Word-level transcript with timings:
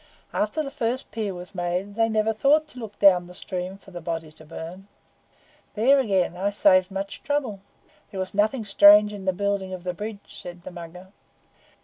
After 0.33 0.63
the 0.63 0.71
first 0.71 1.11
pier 1.11 1.35
was 1.35 1.53
made 1.53 1.93
they 1.93 2.09
never 2.09 2.33
thought 2.33 2.65
to 2.69 2.79
look 2.79 2.97
down 2.97 3.27
the 3.27 3.35
stream 3.35 3.77
for 3.77 3.91
the 3.91 4.01
body 4.01 4.31
to 4.31 4.43
burn. 4.43 4.87
There, 5.75 5.99
again, 5.99 6.35
I 6.35 6.49
saved 6.49 6.89
much 6.89 7.21
trouble. 7.21 7.59
There 8.09 8.19
was 8.19 8.33
nothing 8.33 8.65
strange 8.65 9.13
in 9.13 9.25
the 9.25 9.31
building 9.31 9.73
of 9.75 9.83
the 9.83 9.93
bridge," 9.93 10.19
said 10.39 10.63
the 10.63 10.71
Mugger. 10.71 11.09